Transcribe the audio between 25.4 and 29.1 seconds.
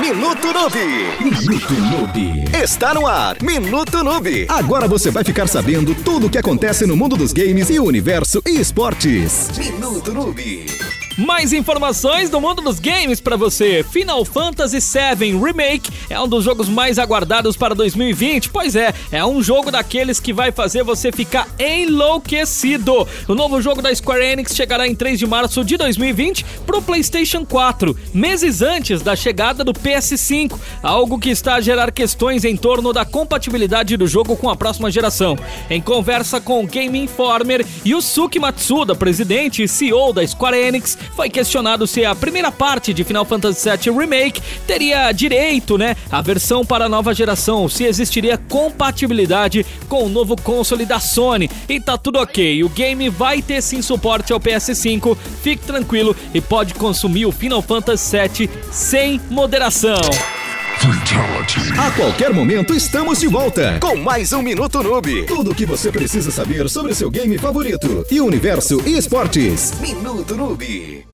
de 2020 para o PlayStation 4, meses antes